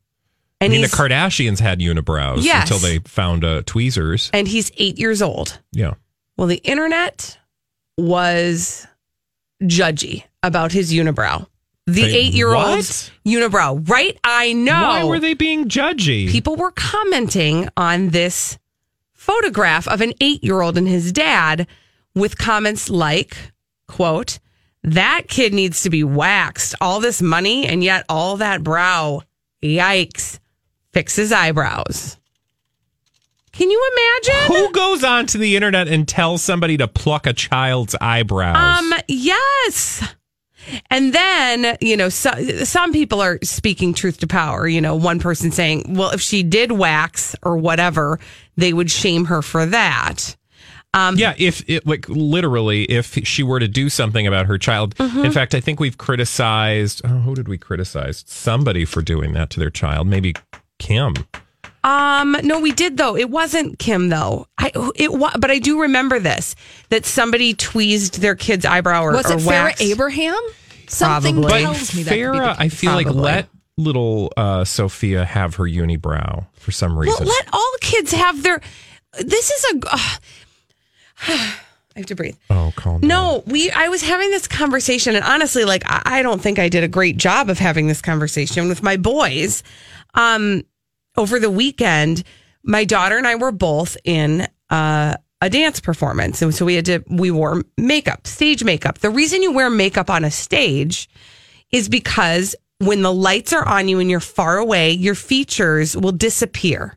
[0.61, 2.71] And I mean, the Kardashians had unibrows Yes.
[2.71, 4.31] until they found uh, tweezers.
[4.33, 5.59] and he's eight years old.
[5.73, 5.95] Yeah.
[6.37, 7.37] Well, the internet
[8.01, 8.87] was
[9.63, 11.47] judgy about his unibrow.
[11.87, 13.11] The Wait, eight year old what?
[13.27, 14.19] unibrow, right?
[14.23, 14.73] I know.
[14.73, 16.31] Why were they being judgy?
[16.31, 18.59] People were commenting on this
[19.13, 21.67] photograph of an eight year old and his dad
[22.15, 23.37] with comments like,
[23.89, 24.39] quote,
[24.83, 26.75] that kid needs to be waxed.
[26.81, 29.23] All this money and yet all that brow.
[29.63, 30.39] Yikes.
[30.93, 32.17] Fix his eyebrows.
[33.61, 34.57] Can you imagine?
[34.57, 38.57] Who goes onto the internet and tells somebody to pluck a child's eyebrows?
[38.57, 40.15] Um, yes.
[40.89, 42.31] And then, you know, so,
[42.65, 44.67] some people are speaking truth to power.
[44.67, 48.19] You know, one person saying, well, if she did wax or whatever,
[48.57, 50.35] they would shame her for that.
[50.95, 54.95] Um, yeah, if it like literally, if she were to do something about her child.
[54.95, 55.27] Mhm.
[55.27, 57.03] In fact, I think we've criticized.
[57.05, 58.25] Oh, who did we criticize?
[58.27, 60.07] Somebody for doing that to their child.
[60.07, 60.35] Maybe
[60.79, 61.13] Kim.
[61.83, 63.17] Um, no, we did though.
[63.17, 64.47] It wasn't Kim though.
[64.59, 66.55] I it was, but I do remember this
[66.91, 69.83] that somebody tweezed their kid's eyebrow or Was or it Farrah waxed.
[69.83, 70.37] Abraham?
[70.89, 71.63] Something Probably.
[71.63, 72.11] tells me that.
[72.11, 73.23] could be Farrah, the- I feel like Probably.
[73.23, 77.27] let little uh, Sophia have her unibrow for some Well, reason.
[77.27, 78.61] let all kids have their.
[79.19, 79.89] This is a.
[79.91, 79.99] Uh,
[81.29, 82.37] I have to breathe.
[82.51, 83.09] oh, calm down.
[83.09, 83.71] No, we.
[83.71, 86.89] I was having this conversation, and honestly, like I, I don't think I did a
[86.89, 89.63] great job of having this conversation with my boys.
[90.15, 90.63] Um,
[91.21, 92.23] over the weekend,
[92.65, 96.87] my daughter and I were both in uh, a dance performance, and so we had
[96.87, 97.05] to.
[97.09, 98.99] We wore makeup, stage makeup.
[98.99, 101.09] The reason you wear makeup on a stage
[101.71, 106.13] is because when the lights are on you and you're far away, your features will
[106.13, 106.97] disappear.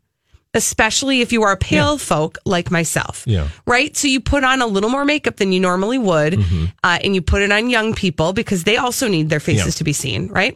[0.55, 3.47] Especially if you are pale folk like myself Yeah.
[3.65, 3.97] right?
[3.97, 6.35] So you put on a little more makeup than you normally would,
[6.83, 9.71] uh, and you put it on young people because they also need their faces Yeah.
[9.79, 10.55] to be seen, right?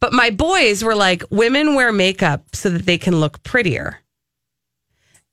[0.00, 4.00] But my boys were like, women wear makeup so that they can look prettier.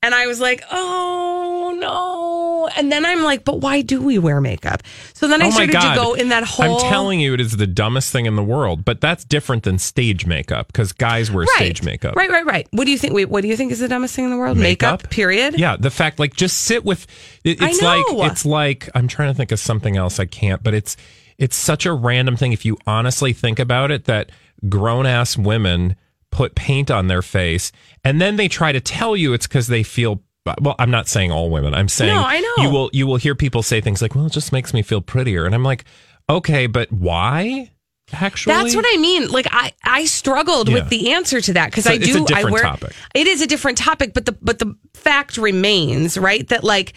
[0.04, 2.68] And I was like, oh no.
[2.76, 4.82] And then I'm like, but why do we wear makeup?
[5.14, 5.94] So then I oh started God.
[5.94, 6.76] to go in that whole.
[6.76, 8.84] I'm telling you, it is the dumbest thing in the world.
[8.84, 12.16] But that's different than stage makeup because guys wear right, stage makeup.
[12.16, 12.68] Right, right, right.
[12.72, 13.14] What do you think?
[13.14, 14.58] Wait, what do you think is the dumbest thing in the world?
[14.58, 15.58] Makeup, period.
[15.58, 17.06] Yeah, the fact like just sit with
[17.42, 17.88] it, I it's know.
[17.88, 20.98] like it's like I'm trying to think of something else I can't, but it's
[21.38, 24.30] it's such a random thing if you honestly think about it that
[24.68, 25.96] grown ass women
[26.30, 27.70] put paint on their face
[28.02, 30.22] and then they try to tell you it's because they feel
[30.60, 32.64] well i'm not saying all women i'm saying No, I know.
[32.64, 35.00] you will you will hear people say things like well it just makes me feel
[35.00, 35.84] prettier and i'm like
[36.28, 37.70] okay but why
[38.12, 39.28] actually That's what I mean.
[39.30, 40.74] Like I, I struggled Yeah.
[40.74, 42.22] with the answer to that because So I do.
[42.22, 42.62] I different wear.
[42.62, 42.92] topic.
[43.14, 46.46] It is a different topic, but the but the fact remains, right?
[46.48, 46.92] That like,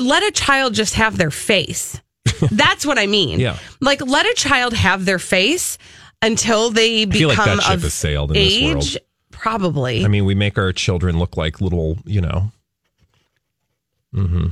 [0.00, 2.00] let a child just have their face.
[2.50, 3.38] That's what I mean.
[3.38, 3.58] Yeah.
[3.82, 5.76] Like let a child have their face
[6.26, 8.74] until they I feel like become that ship of has sailed in this age.
[8.74, 8.96] world.
[9.30, 10.04] Probably.
[10.04, 12.50] I mean, we make our children look like little, you know.
[14.14, 14.46] Mm-hmm.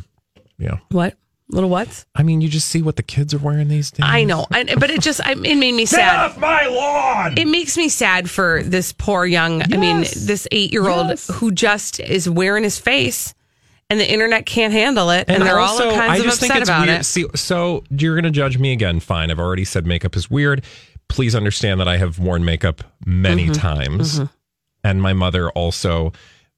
[0.59, 0.79] Yeah.
[0.91, 1.17] what
[1.49, 2.05] little what?
[2.15, 4.01] I mean, you just see what the kids are wearing these days.
[4.09, 6.31] I know, I, but it just I, it made me sad.
[6.31, 7.37] Off my lawn.
[7.37, 11.29] It makes me sad for this poor young, I mean, this eight year old Yes.
[11.35, 13.35] who just is wearing his face
[13.91, 15.27] and the internet can't handle it.
[15.29, 17.01] And, they're also, all kinds I of just think upset it's about weird.
[17.01, 17.05] it.
[17.05, 19.01] See, so you're going to judge me again.
[19.01, 19.31] Fine.
[19.31, 20.65] I've already said makeup is weird.
[21.09, 23.53] Please understand that I have worn makeup many Mm-hmm.
[23.53, 24.21] times.
[24.85, 26.13] And my mother also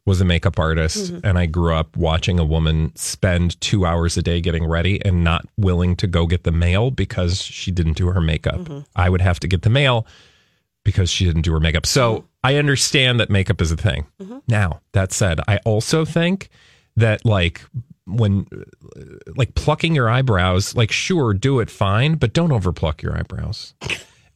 [0.06, 1.12] was a makeup artist.
[1.12, 1.26] Mm-hmm.
[1.26, 5.24] And I grew up watching a woman spend two hours a day getting ready and
[5.24, 8.60] not willing to go get the mail because she didn't do her makeup.
[8.60, 8.78] Mm-hmm.
[8.96, 10.06] I would have to get the mail
[10.84, 11.86] because she didn't do her makeup.
[11.86, 12.26] So Mm-hmm.
[12.44, 14.04] I understand that makeup is a thing.
[14.46, 16.50] Now, that said, I also think
[16.94, 17.62] that like
[18.06, 18.46] when
[19.34, 23.72] like plucking your eyebrows, like sure, do it fine, but don't overpluck your eyebrows.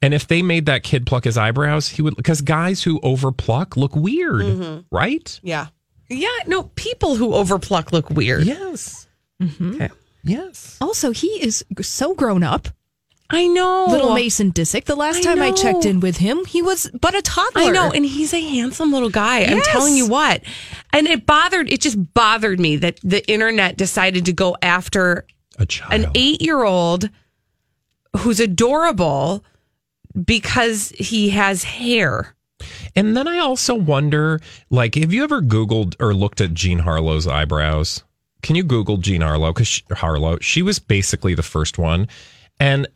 [0.01, 3.77] And if they made that kid pluck his eyebrows, he would because guys who overpluck
[3.77, 4.95] look weird, Mm-hmm.
[4.97, 5.41] right?
[5.43, 5.67] Yeah.
[6.09, 6.29] Yeah.
[6.47, 8.45] No, people who overpluck look weird.
[8.45, 9.07] Yes.
[9.43, 9.91] Okay.
[10.25, 10.77] Yes.
[10.81, 12.69] Also, he is so grown up.
[13.31, 13.87] I know.
[13.91, 14.85] Little Mason Disick.
[14.87, 17.61] The last I time I checked in with him, he was but a toddler.
[17.63, 19.45] I know, and he's a handsome little guy.
[19.45, 20.43] I'm telling you what.
[20.95, 25.27] And it bothered, it just bothered me that the internet decided to go after
[25.59, 25.93] A child.
[25.93, 27.11] an eight year old
[28.17, 29.45] who's adorable
[30.25, 32.35] because he has hair.
[32.97, 34.41] And then I also wonder,
[34.71, 38.03] like, have you ever Googled or looked at Jean Harlow's eyebrows?
[38.43, 39.53] Can you Google Jean Harlow?
[39.53, 42.09] Because Harlow, she was basically the first one.
[42.59, 42.87] And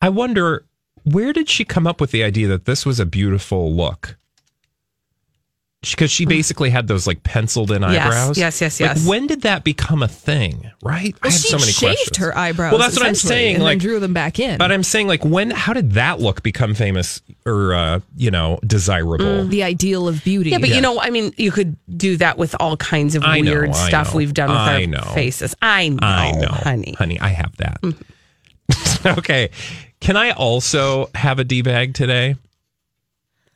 [0.00, 0.64] I wonder,
[1.04, 4.16] where did she come up with the idea that this was a beautiful look?
[5.82, 8.38] Because she basically had those like penciled in Yes, eyebrows.
[8.38, 9.06] yes, yes, Like, yes.
[9.06, 10.70] when did that become a thing?
[10.82, 11.14] Right?
[11.22, 12.16] I Well, have she so many shaved questions.
[12.18, 12.72] her eyebrows.
[12.72, 13.54] Well, that's what I'm saying.
[13.56, 14.58] and like, then drew them back in.
[14.58, 15.50] but I'm saying, like, when?
[15.50, 19.46] How did that look become famous or uh, you know desirable?
[19.46, 20.50] the ideal of beauty.
[20.50, 23.40] Yeah, but you know, I mean, you could do that with all kinds of I
[23.40, 25.00] weird I stuff we've done with I our know.
[25.14, 25.54] faces.
[25.62, 26.94] I know, I know, honey.
[26.98, 27.80] honey, I have that.
[29.18, 29.48] okay,
[30.00, 32.36] can I also have a d bag today?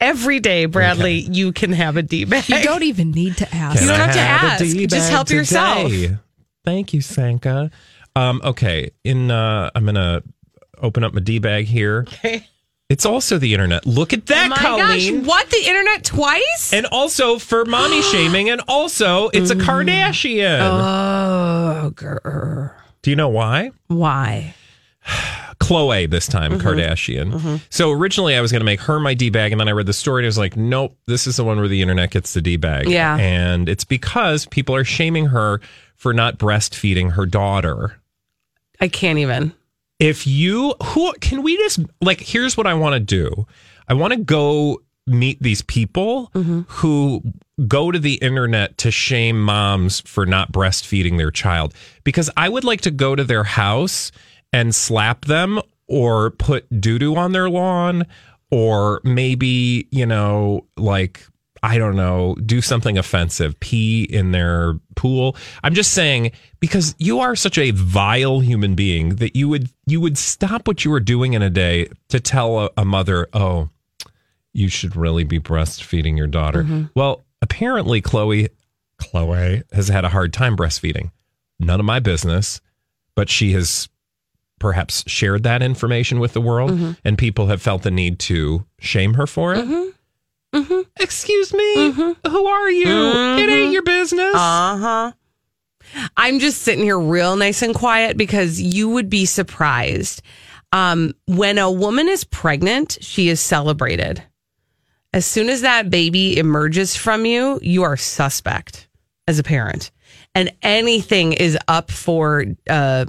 [0.05, 2.49] Every day, Bradley, you can have a D bag.
[2.49, 3.81] you don't even need to ask.
[3.81, 4.15] You don't I have
[4.59, 4.65] to ask.
[4.91, 5.91] Just help yourself.
[5.91, 6.17] today?
[6.65, 7.71] Thank you, Sanka.
[8.15, 10.23] Um, okay, in uh, I'm gonna
[10.81, 12.05] open up my d bag here.
[12.09, 12.47] Okay.
[12.91, 13.87] It's also the internet.
[13.87, 15.21] Look at that, oh my Colleen.
[15.21, 15.49] gosh, what?
[15.51, 16.71] The internet twice?
[16.73, 20.61] And also for mommy shaming, and also it's a Kardashian.
[20.61, 22.75] oh, girl.
[23.01, 23.71] Do you know why?
[23.87, 24.55] Why?
[25.61, 26.67] Khloe this time, Mm-hmm.
[26.67, 27.61] Kardashian.
[27.71, 29.87] So originally I was going to make her my D bag, and then I read
[29.87, 32.35] the story and I was like, nope, this is the one where the internet gets
[32.35, 32.89] the D bag.
[32.89, 33.17] Yeah.
[33.17, 35.61] And it's because people are shaming her
[35.97, 38.01] for not breastfeeding her daughter.
[38.81, 39.53] I can't even.
[40.01, 43.47] If you, who can we just, like, here's what I want to do
[43.89, 46.63] I want to go meet these people Mm-hmm.
[46.67, 47.23] who
[47.69, 52.65] go to the internet to shame moms for not breastfeeding their child because I would
[52.65, 54.11] like to go to their house
[54.55, 58.07] and slap them or put doo doo on their lawn
[58.53, 61.27] or maybe, you know, like,
[61.61, 65.35] I don't know, do something offensive, pee in their pool.
[65.65, 70.01] I'm just saying because you are such a vile human being that you would you
[70.01, 73.71] would stop what you were doing in a day to tell a, a mother, "Oh,
[74.53, 76.85] you should really be breastfeeding your daughter." Mm-hmm.
[76.95, 78.51] Well, apparently Khloe
[79.01, 81.11] Khloe has had a hard time breastfeeding.
[81.59, 82.61] None of my business,
[83.17, 83.89] but she has
[84.59, 89.15] perhaps shared that information with the world and people have felt the need to shame
[89.15, 89.95] her for it.
[91.01, 91.91] Excuse me.
[91.93, 92.87] Who are you?
[93.39, 94.35] It ain't your business.
[94.35, 95.13] Uh huh.
[96.17, 100.23] I'm just sitting here real nice and quiet because you would be surprised.
[100.73, 104.23] Um, when a woman is pregnant, she is celebrated.
[105.13, 108.89] As soon as that baby emerges from you, you are suspect
[109.29, 109.93] as a parent.
[110.35, 113.05] And anything is up for uh,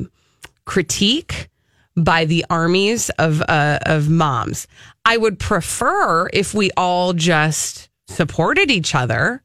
[0.65, 1.49] critique
[1.97, 4.67] by the armies of uh, of moms.
[5.06, 9.43] I would prefer if we all just supported each other,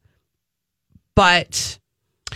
[1.14, 1.78] but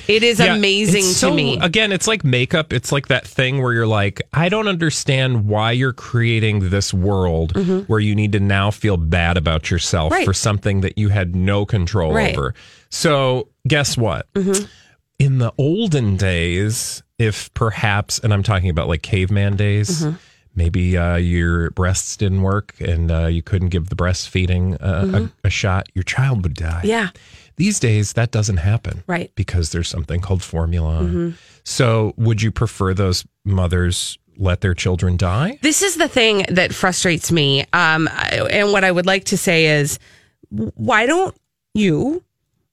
[0.09, 1.59] it is Yeah, amazing to so- me.
[1.61, 2.73] Again, it's like makeup.
[2.73, 7.57] It's like that thing where you're like, I don't understand why you're creating this world
[7.89, 10.19] where you need to now feel bad about yourself Mm-hmm.
[10.19, 10.25] Right.
[10.27, 12.37] for something that you had no control Right.
[12.37, 12.55] over.
[12.91, 14.31] So, guess what?
[14.35, 14.65] Mm-hmm.
[15.21, 20.17] In the olden days, if perhaps, and I'm talking about like caveman days, Mm-hmm.
[20.57, 25.47] maybe uh, your breasts didn't work and uh, you couldn't give the breastfeeding uh, a,
[25.49, 26.79] a shot, your child would die.
[26.79, 26.87] Mm-hmm.
[26.89, 27.09] yeah,
[27.57, 29.03] These days, that doesn't happen.
[29.07, 29.31] Right.
[29.35, 31.03] Because there's something called formula.
[31.03, 31.31] Mm-hmm.
[31.65, 35.59] So, would you prefer those mothers let their children die?
[35.63, 37.65] This is the thing that frustrates me.
[37.73, 39.99] Um, and what I would like to say is,
[40.51, 41.35] why don't
[41.73, 42.23] you,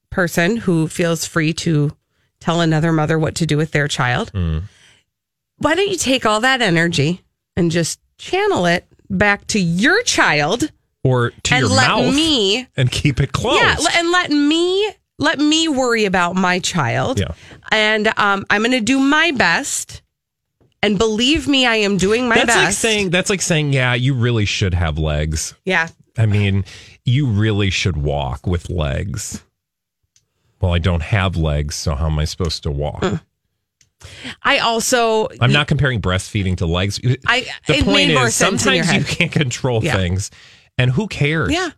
[0.10, 1.96] person who feels free to
[2.42, 6.62] tell another mother what to do with their child, why don't you take all that
[6.62, 7.22] energy
[7.56, 10.72] and just channel it back to your child
[11.04, 13.62] Or to and your let mouth me, and keep it closed?
[13.62, 17.20] yeah, and let me let me worry about my child.
[17.20, 17.34] Yeah.
[17.72, 20.02] And um, I'm going to do my best.
[20.84, 22.58] And believe me, I am doing my that's best.
[22.66, 25.54] like saying that's like saying, yeah, you really should have legs.
[25.64, 26.66] yeah, I mean,
[27.06, 29.44] you really should walk with legs.
[30.62, 33.02] Well, I don't have legs, so how am I supposed to walk?
[33.02, 33.22] Mm.
[34.44, 37.00] I also I'm not comparing breastfeeding to legs.
[37.28, 39.96] I the it point made more is sense sometimes you can't control Yeah.
[39.96, 40.32] things,
[40.78, 41.52] and who cares?
[41.52, 41.70] Yeah.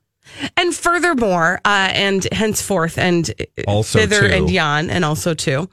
[0.55, 3.29] And furthermore, uh, and henceforth, and
[3.67, 4.33] Also thither too.
[4.33, 5.69] and yon, and also too.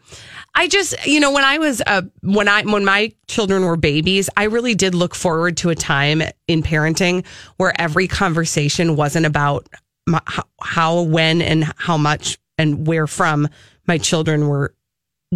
[0.56, 4.28] I just, you know, when I was, uh, when I, when my children were babies,
[4.36, 7.24] I really did look forward to a time in parenting
[7.58, 9.68] where every conversation wasn't about
[10.08, 13.48] my, how, how, when, and how much and where from
[13.86, 14.74] my children were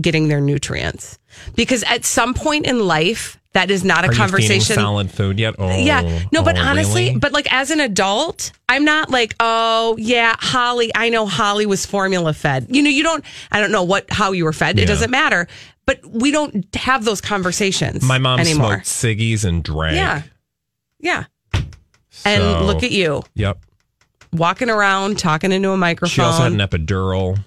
[0.00, 1.18] getting their nutrients.
[1.54, 4.74] Because at some point in life, that is not a Are conversation.
[4.74, 5.54] solid food yet?
[5.58, 6.00] Oh, Yeah.
[6.32, 7.18] No, oh, but oh, honestly, really?
[7.18, 11.86] but like as an adult, I'm not like, oh yeah, Holly, I know Holly was
[11.86, 12.66] formula fed.
[12.68, 14.76] You know, you don't I don't know what how you were fed.
[14.76, 14.84] Yeah.
[14.84, 15.46] It doesn't matter.
[15.86, 18.82] But we don't have those conversations my mom anymore.
[18.82, 19.96] smoked ciggies and drank.
[19.96, 20.22] Yeah.
[20.98, 21.24] Yeah.
[22.24, 23.58] And look at you Yep.
[24.34, 26.12] Walking around talking into a microphone.
[26.12, 27.38] She also had an epidural.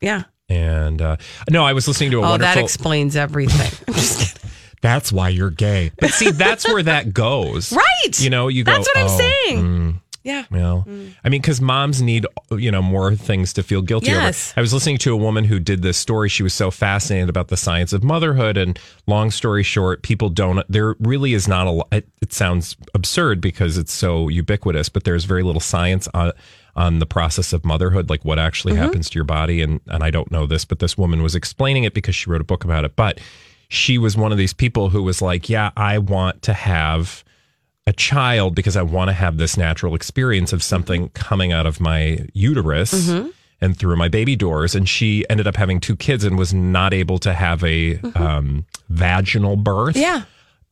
[0.00, 0.24] yeah.
[0.50, 1.16] And uh,
[1.50, 2.54] no, I was listening to a Oh, wonderful.
[2.54, 3.70] that explains everything.
[3.88, 4.50] I'm just kidding.
[4.80, 5.90] that's why you're gay.
[6.00, 7.70] But see, that's where that goes.
[7.70, 8.18] Right.
[8.18, 8.72] You know, you go.
[8.72, 9.62] That's what I'm "Oh, saying.
[9.62, 10.44] mm, Yeah.
[10.50, 10.84] You know,
[11.24, 14.50] I mean, because moms need you know more things to feel guilty Yes.
[14.52, 14.58] over.
[14.58, 16.28] I was listening to a woman who did this story.
[16.28, 18.56] She was so fascinated about the science of motherhood.
[18.56, 20.62] And long story short, people don't.
[20.68, 21.70] There really is not a.
[21.70, 26.32] lo- It, it sounds absurd because it's so ubiquitous, but there's very little science on
[26.76, 28.82] on the process of motherhood, like what actually Mm-hmm.
[28.82, 29.62] happens to your body.
[29.62, 32.40] And and I don't know this, but this woman was explaining it because she wrote
[32.40, 32.94] a book about it.
[32.96, 33.18] But
[33.70, 37.24] she was one of these people who was like, "Yeah, I want to have."
[37.88, 41.80] A child because I want to have this natural experience of something coming out of
[41.80, 43.28] my uterus Mm-hmm.
[43.60, 44.74] and through my baby doors.
[44.74, 48.66] And she ended up having two kids and was not able to have a um,
[48.88, 50.00] vaginal birth Mm-hmm.
[50.02, 50.22] Yeah.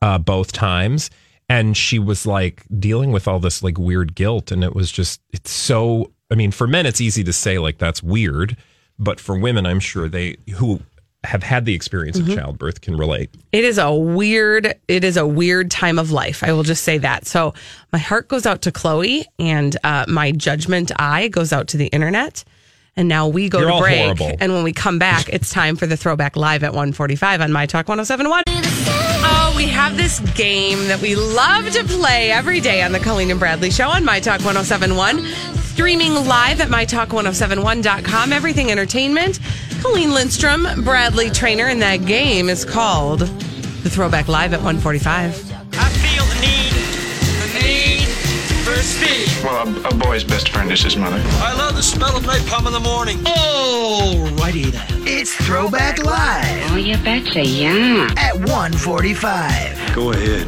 [0.01, 1.09] uh, both times.
[1.49, 4.51] And she was like dealing with all this like weird guilt.
[4.51, 7.77] And it was just, it's so, I mean, for men, it's easy to say like
[7.77, 8.57] that's weird.
[8.99, 10.81] But for women, I'm sure they who
[11.27, 12.31] have had the experience Mm-hmm.
[12.31, 13.29] of childbirth can relate.
[13.51, 16.43] It is a weird, it is a weird time of life.
[16.43, 17.27] I will just say that.
[17.27, 17.53] So
[17.93, 21.87] my heart goes out to Khloe and uh, my judgment eye goes out to the
[21.87, 22.43] internet.
[22.95, 24.01] And now we go You're to break.
[24.17, 24.37] horrible.
[24.39, 27.65] And when we come back, it's time for the throwback live at 145 on My
[27.67, 28.43] Talk 1071.
[29.29, 33.29] Oh, we have this game that we love to play every day on the Colleen
[33.29, 35.23] and Bradley Show on My Talk 1071.
[35.75, 38.33] Streaming live at MyTalk1071.com.
[38.33, 39.39] Everything Entertainment.
[39.81, 45.53] Colleen Lindstrom, Bradley Traynor, and that game is called the Throwback Live at 145.
[45.73, 46.73] I feel the need,
[47.41, 48.07] the need
[48.63, 49.43] for speed.
[49.43, 51.21] Well, a, a boy's best friend is his mother.
[51.39, 53.17] I love the smell of napalm in the morning.
[53.19, 55.07] Alrighty then.
[55.07, 56.71] It's Throwback Live.
[56.71, 58.13] Oh, you betcha, yeah.
[58.17, 59.95] At 145.
[59.95, 60.47] Go ahead,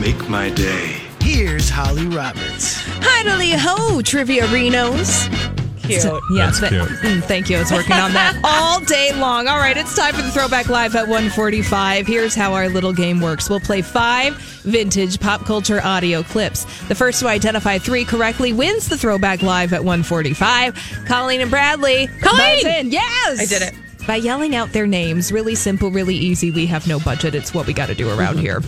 [0.00, 1.00] make my day.
[1.20, 2.80] Here's Holly Roberts.
[3.02, 5.59] Hi, ho, Trivia Renos.
[5.82, 6.04] Cute.
[6.04, 6.82] Yeah, That's th- cute.
[6.82, 7.56] mm, thank you.
[7.56, 9.48] I was working on that all day long.
[9.48, 12.06] All right, it's time for the Throwback Live at 145.
[12.06, 13.50] Here's how our little game works.
[13.50, 16.64] We'll play five vintage pop culture audio clips.
[16.88, 21.04] The first to identify three correctly wins the Throwback Live at 145.
[21.06, 22.06] Colleen and Bradley.
[22.20, 22.66] Colleen!
[22.66, 22.90] in.
[22.92, 23.40] Yes!
[23.40, 23.74] I did it.
[24.06, 25.30] By yelling out their names.
[25.30, 26.50] Really simple, really easy.
[26.50, 27.34] We have no budget.
[27.34, 28.60] It's what we got to do around here.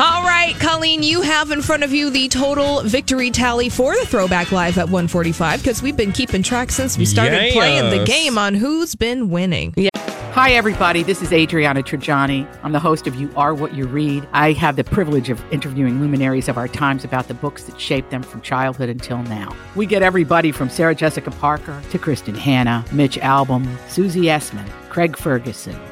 [0.00, 4.06] All right, Colleen, you have in front of you the total victory tally for the
[4.06, 8.38] Throwback Live at 145 because we've been keeping track since we started playing the game
[8.38, 9.74] on who's been winning.
[9.76, 9.90] Yeah.
[10.32, 11.02] Hi, everybody.
[11.02, 12.48] This is Adriana Trigiani.
[12.62, 14.26] I'm the host of You Are What You Read.
[14.32, 18.10] I have the privilege of interviewing luminaries of our times about the books that shaped
[18.10, 19.54] them from childhood until now.
[19.76, 25.18] We get everybody from Sarah Jessica Parker to Kristin Hannah, Mitch Albom, Susie Essman, Craig
[25.18, 25.78] Ferguson,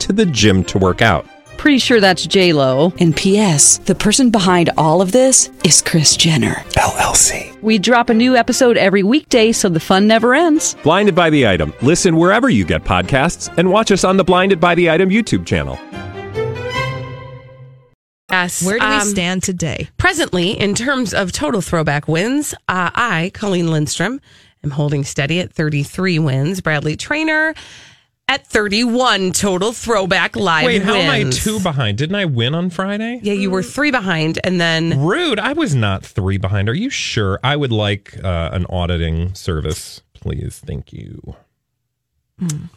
[0.00, 1.26] to the gym to work out.
[1.56, 2.92] Pretty sure that's J Lo.
[3.00, 3.78] And P.S.
[3.78, 6.54] The person behind all of this is Kris Jenner.
[6.74, 7.60] LLC.
[7.62, 10.76] We drop a new episode every weekday, so the fun never ends.
[10.82, 11.72] Blinded by the item.
[11.82, 15.46] Listen wherever you get podcasts, and watch us on the Blinded by the Item YouTube
[15.46, 15.78] channel.
[18.30, 18.62] Yes.
[18.64, 19.88] Where do we um, stand today?
[19.96, 24.20] Presently, in terms of total throwback wins, uh, I, Colleen Lindstrom,
[24.62, 26.60] am holding steady at 33 wins.
[26.60, 27.54] Bradley Traynor
[28.28, 31.96] at 31 total throwback live Wait, how am I two behind?
[31.98, 33.20] Didn't I win on Friday?
[33.22, 35.38] Yeah, you were three behind, and then Rude.
[35.38, 36.68] I was not three behind.
[36.68, 37.38] Are you sure?
[37.44, 40.60] I would like uh, an auditing service, please.
[40.64, 41.36] Thank you.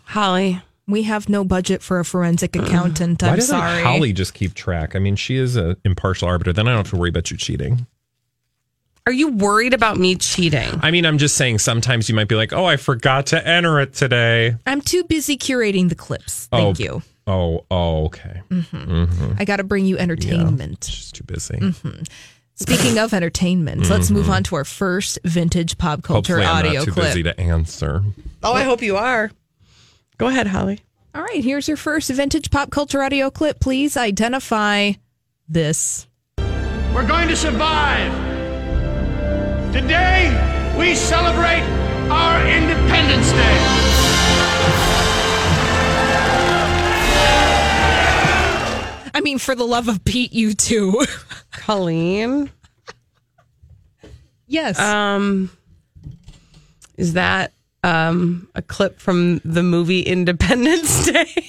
[0.05, 0.61] Holly.
[0.87, 3.21] We have no budget for a forensic accountant.
[3.21, 3.83] Why I'm doesn't sorry.
[3.83, 4.95] Holly just keep track?
[4.95, 6.51] I mean, she is an impartial arbiter.
[6.51, 7.85] Then I don't have to worry about you cheating.
[9.05, 10.79] Are you worried about me cheating?
[10.83, 13.79] I mean, I'm just saying sometimes you might be like, oh, I forgot to enter
[13.79, 14.55] it today.
[14.67, 16.47] I'm too busy curating the clips.
[16.47, 17.01] Thank oh, you.
[17.25, 18.41] Oh, oh, okay.
[18.49, 19.07] Mhm.
[19.07, 19.35] Mhm.
[19.39, 20.81] I got to bring you entertainment.
[20.81, 21.55] Just too busy.
[21.55, 22.07] Mhm.
[22.55, 24.33] Speaking of entertainment, let's move Mhm.
[24.33, 27.05] on to our first vintage pop culture Hopefully, I'm audio not too clip.
[27.07, 28.03] busy to answer.
[28.43, 29.31] Oh, I hope you are.
[30.17, 30.81] Go ahead, Holly.
[31.15, 33.59] All right, here's your first vintage pop culture audio clip.
[33.59, 34.91] Please identify
[35.47, 36.05] this.
[36.93, 38.28] We're going to survive.
[39.71, 41.61] Today, we celebrate
[42.09, 43.57] our Independence Day.
[49.13, 51.05] I mean, for the love of Pete, you too.
[51.51, 52.49] Colleen.
[54.47, 54.79] yes.
[54.79, 55.51] Um,
[56.97, 61.45] is that um a clip from the movie Independence Day?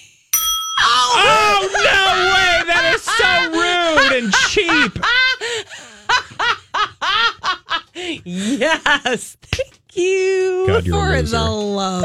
[0.78, 2.66] Oh, no way!
[2.66, 5.04] That is so rude and cheap.
[8.24, 9.36] Yes.
[9.42, 10.64] Thank you.
[10.66, 11.36] God, you're a For loser.
[11.36, 12.02] the love.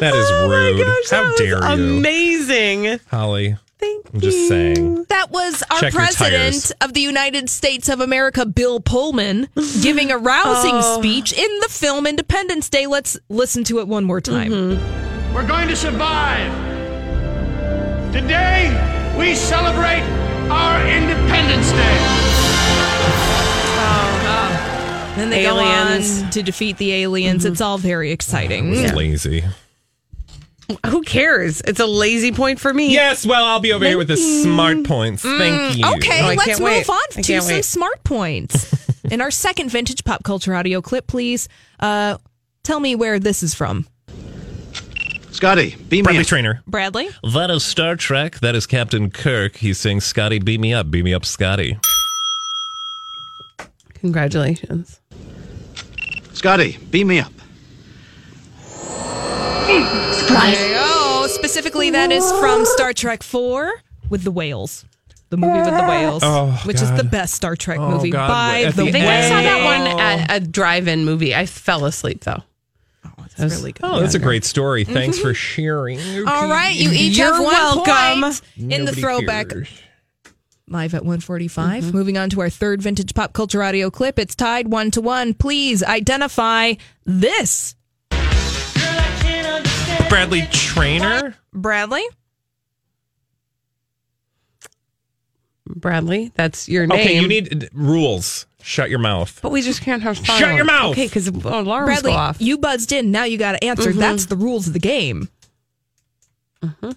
[0.00, 0.86] That is rude.
[0.86, 1.48] How That was dare
[1.78, 3.00] you, Amazing.
[3.10, 3.56] Holly?
[3.78, 4.10] Thank you.
[4.14, 5.04] I'm just saying.
[5.08, 6.70] That was our Check your president tires.
[6.82, 9.48] of the United States of America, Bill Pullman,
[9.82, 10.98] giving a rousing Oh.
[10.98, 12.86] speech in the film Independence Day.
[12.86, 14.50] Let's listen to it one more time.
[14.52, 15.34] Mm-hmm.
[15.34, 16.52] We're going to survive.
[18.12, 18.68] Today,
[19.18, 20.02] we celebrate
[20.50, 23.39] our Independence Day.
[25.20, 26.18] Then they Aliens.
[26.20, 27.44] go on to defeat the aliens.
[27.44, 28.74] It's all very exciting.
[28.74, 29.44] It's lazy.
[30.86, 31.60] Who cares?
[31.60, 32.90] It's a lazy point for me.
[32.90, 35.20] Yes, well, I'll be over here with the smart points.
[35.22, 35.84] Thank you.
[35.84, 36.88] Mm, Okay, Oh, let's move wait.
[36.88, 37.64] on to some wait.
[37.66, 38.88] smart points.
[39.10, 41.48] In our second vintage pop culture audio clip, please
[41.80, 42.16] uh,
[42.62, 43.86] tell me where this is from.
[45.32, 46.26] Scotty, beam Bradley me up.
[46.28, 46.62] Traynor.
[46.66, 47.08] Bradley?
[47.34, 48.38] That is Star Trek.
[48.40, 49.56] That is Captain Kirk.
[49.56, 50.90] He's saying, Scotty, beam me up.
[50.90, 51.76] Beam me up, Scotty.
[53.94, 54.98] Congratulations.
[56.40, 57.30] Scotty, beam me up.
[59.66, 61.26] There you go.
[61.28, 63.70] Specifically, that is from Star Trek 4
[64.08, 64.86] with the whales.
[65.28, 66.98] The movie with the whales, Oh, which is God.
[66.98, 68.28] the best Star Trek Oh, movie God.
[68.28, 69.94] by At the, the I think I saw that whales.
[69.94, 71.34] one at a drive-in movie.
[71.34, 72.42] I fell asleep though.
[73.04, 73.82] Oh, it's really good.
[73.82, 74.84] Oh, that's a great story.
[74.84, 75.34] Thanks for mm-hmm.
[75.34, 75.98] sharing.
[76.26, 78.22] All right, you each You're have one welcome.
[78.22, 79.68] point in the Nobody throwback cares.
[80.70, 81.82] Live at 145.
[81.82, 81.96] Mm-hmm.
[81.96, 84.20] Moving on to our third vintage pop culture audio clip.
[84.20, 85.34] It's tied one to one.
[85.34, 87.74] Please identify this.
[90.08, 91.34] Bradley Traynor.
[91.52, 92.04] Bradley?
[95.66, 97.00] Bradley, that's your name.
[97.00, 98.46] Okay, you need rules.
[98.62, 99.38] Shut your mouth.
[99.42, 100.38] But we just can't have fun.
[100.38, 100.92] Shut your mouth.
[100.92, 102.40] Okay, because alarms Bradley, go off.
[102.40, 103.10] you buzzed in.
[103.10, 103.92] Now you got to answer.
[103.92, 103.96] Mhm.
[103.96, 105.28] That's the rules of the game.
[106.62, 106.90] Mm-hmm.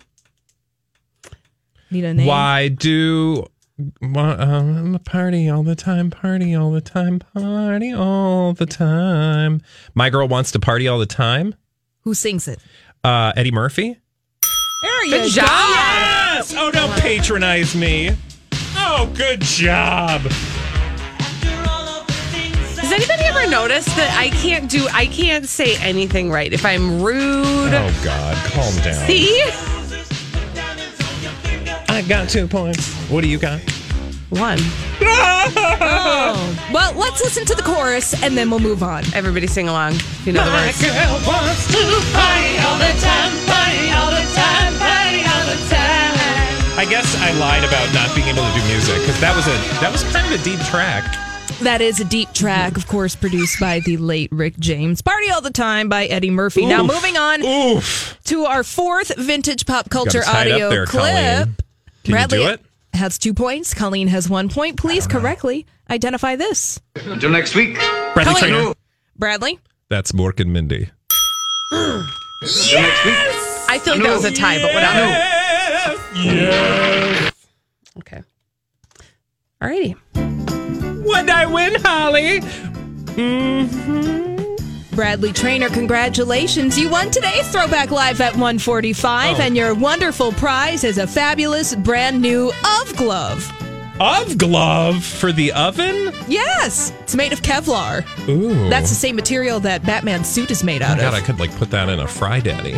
[1.92, 2.28] Need a name?
[2.28, 3.48] Why do why,
[4.14, 6.10] um, party all the time?
[6.10, 7.20] Party all the time.
[7.20, 9.62] Party all the time.
[9.94, 11.56] My girl wants to party all the time.
[12.02, 12.60] Who sings it?
[13.04, 13.98] Uh, Eddie Murphy.
[14.82, 15.48] There Good you job.
[15.48, 15.54] go.
[15.54, 16.54] Yes.
[16.58, 18.12] Oh, don't patronize me.
[18.76, 20.22] Oh, good job.
[22.76, 24.88] Has anybody ever noticed that I can't do?
[24.92, 27.74] I can't say anything right if I'm rude.
[27.74, 29.08] Oh God, calm down.
[29.08, 29.42] See,
[31.94, 32.92] I got two points.
[33.10, 33.60] What do you got?
[34.30, 34.58] one.
[35.86, 36.70] Oh.
[36.74, 39.04] Well, let's listen to the chorus and then we'll move on.
[39.14, 39.94] Everybody sing along.
[39.96, 40.82] if You know the words.
[40.82, 41.84] girl wants to
[42.16, 46.80] party all the time, party all the time, party all the time.
[46.80, 49.58] I guess I lied about not being able to do music because that was a
[49.82, 51.04] that was kind of a deep track.
[51.62, 55.02] That is a deep track, of course, produced by the late Rick James.
[55.02, 56.66] Party All the Time by Eddie Murphy.
[56.66, 58.18] Now, moving on Oof.
[58.26, 61.04] to our fourth vintage pop culture Got us tied up audio there, clip.
[61.04, 61.56] Colleen.
[62.04, 62.62] Can Bradley you do it?
[62.94, 63.74] has two points.
[63.74, 64.78] Colleen has one point.
[64.78, 66.80] Please correctly identify this.
[66.96, 67.76] Until next week.
[68.14, 68.54] Bradley Colleen.
[68.54, 68.74] Traynor.
[69.18, 69.60] Bradley?
[69.90, 70.90] That's Mork and Mindy.
[71.72, 72.02] Until
[72.42, 73.16] next week.
[73.70, 75.00] I feel like that was a tie, but whatever.
[75.08, 76.00] Yes.
[76.16, 77.34] Yes.
[78.00, 78.22] Okay.
[79.62, 79.96] Alrighty.
[81.06, 82.40] Would I win, Holly?
[83.16, 84.33] Mm-hmm.
[84.96, 86.78] Bradley Traynor, congratulations.
[86.78, 89.42] You won today's Throwback Live at 145, Oh.
[89.42, 93.52] and your wonderful prize is a fabulous brand new Of Glove.
[94.00, 96.12] Of glove for the oven?
[96.28, 98.04] Yes, it's made of Kevlar.
[98.28, 98.70] Ooh.
[98.70, 101.14] That's the same material that Batman's suit is made Oh out God, of.
[101.14, 102.76] I thought I could like put that in a fry daddy.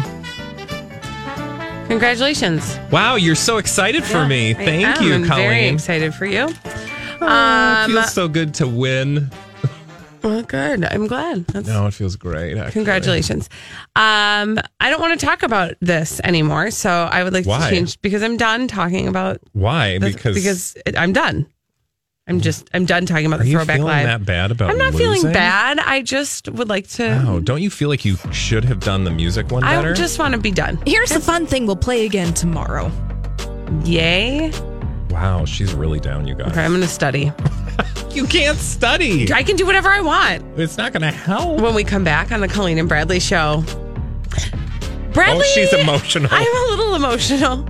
[1.88, 2.78] Congratulations.
[2.92, 4.52] Wow, you're so excited for me.
[4.52, 5.04] I Thank am.
[5.04, 6.50] you, I'm Very excited for you.
[7.22, 9.30] Oh, Um, it feels so good to win.
[10.26, 10.84] Well, good.
[10.84, 11.46] I'm glad.
[11.48, 12.58] That's No, it feels great.
[12.58, 12.72] Actually.
[12.74, 13.50] Congratulations.
[13.96, 17.70] Um, I don't want to talk about this anymore, so I would like Why?
[17.70, 19.98] to change because I'm done talking about Why?
[20.00, 21.48] this- Because because it, I'm done.
[22.28, 24.06] I'm just I'm done talking about are the you throwback feeling live.
[24.08, 24.72] that bad about?
[24.72, 25.14] I'm not losing?
[25.22, 25.78] feeling bad.
[25.78, 27.24] I just would like to.
[27.28, 29.92] Oh, don't you feel like you should have done the music one better?
[29.92, 30.80] I just want to be done.
[30.88, 32.92] Here's the fun thing we'll play again tomorrow.
[33.84, 34.52] Yay!
[35.16, 36.52] Wow, she's really down, you guys.
[36.52, 37.32] Okay, I'm going to study.
[38.12, 39.34] You can't study.
[39.34, 41.60] I can do whatever I want It's not going to help.
[41.60, 43.62] when we come back on the Colleen and Bradley show.
[45.12, 46.30] Bradley, Oh, she's emotional.
[46.32, 47.68] I'm a little emotional.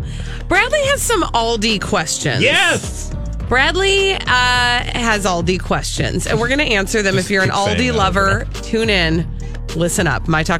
[0.47, 2.43] Bradley has some Aldi questions.
[2.43, 3.11] Yes.
[3.49, 7.17] Bradley uh, has Aldi questions, and we're going to answer them.
[7.17, 9.27] If you're an Aldi lover, tune in.
[9.75, 10.27] Listen up.
[10.27, 10.53] My Talk